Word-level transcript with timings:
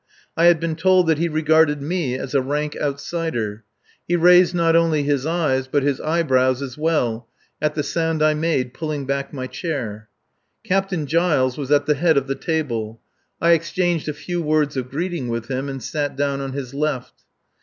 I 0.35 0.45
had 0.45 0.59
been 0.59 0.75
told 0.75 1.05
that 1.05 1.19
he 1.19 1.29
regarded 1.29 1.79
me 1.79 2.15
as 2.17 2.33
a 2.33 2.41
rank 2.41 2.75
outsider. 2.75 3.65
He 4.07 4.15
raised 4.15 4.55
not 4.55 4.75
only 4.75 5.03
his 5.03 5.27
eyes, 5.27 5.67
but 5.67 5.83
his 5.83 6.01
eyebrows 6.01 6.59
as 6.63 6.75
well, 6.75 7.27
at 7.61 7.75
the 7.75 7.83
sound 7.83 8.23
I 8.23 8.33
made 8.33 8.73
pulling 8.73 9.05
back 9.05 9.31
my 9.31 9.45
chair. 9.45 10.09
Captain 10.63 11.05
Giles 11.05 11.55
was 11.55 11.69
at 11.69 11.85
the 11.85 11.93
head 11.93 12.17
of 12.17 12.25
the 12.25 12.33
table. 12.33 12.99
I 13.39 13.51
exchanged 13.51 14.09
a 14.09 14.13
few 14.13 14.41
words 14.41 14.75
of 14.75 14.89
greeting 14.89 15.27
with 15.27 15.49
him 15.49 15.69
and 15.69 15.83
sat 15.83 16.15
down 16.15 16.41
on 16.41 16.53
his 16.53 16.73
left. 16.73 17.23